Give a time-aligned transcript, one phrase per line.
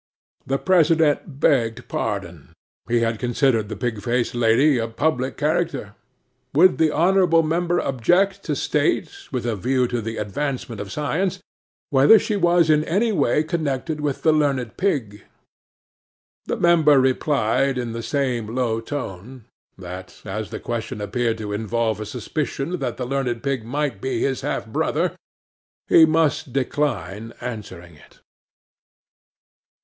[0.47, 2.53] 'THE PRESIDENT begged pardon.
[2.89, 5.93] He had considered the pig faced lady a public character.
[6.55, 11.37] Would the honourable member object to state, with a view to the advancement of science,
[11.91, 15.21] whether she was in any way connected with the learned pig?
[16.45, 19.45] 'The Member replied in the same low tone,
[19.77, 24.19] that, as the question appeared to involve a suspicion that the learned pig might be
[24.21, 25.15] his half brother,
[25.85, 28.17] he must decline answering it.